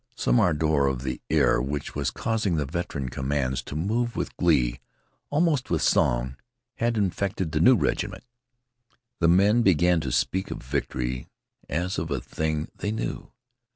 [0.15, 4.79] Some ardor of the air which was causing the veteran commands to move with glee
[5.29, 6.37] almost with song
[6.77, 8.23] had infected the new regiment.
[9.19, 11.27] The men began to speak of victory
[11.69, 13.31] as of a thing they knew.